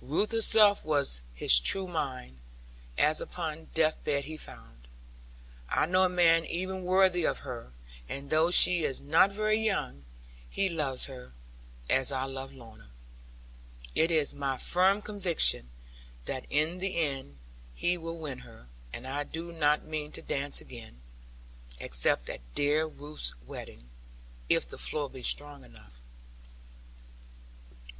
[0.00, 2.38] Ruth herself was his true mine,
[2.96, 4.86] as upon death bed he found.
[5.68, 7.72] I know a man even worthy of her:
[8.08, 10.04] and though she is not very young,
[10.48, 11.32] he loves her,
[11.88, 12.90] as I love Lorna.
[13.96, 15.70] It is my firm conviction,
[16.24, 17.38] that in the end
[17.74, 21.00] he will win her; and I do not mean to dance again,
[21.80, 23.88] except at dear Ruth's wedding;
[24.48, 26.04] if the floor be strong enough.